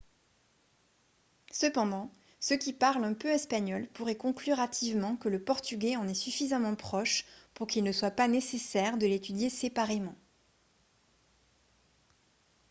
[1.51, 6.15] cependant ceux qui parlent un peu espagnol pourraient conclure hâtivement que le portugais en est
[6.15, 10.15] suffisamment proche pour qu'il ne soit pas nécessaire de l'étudier séparément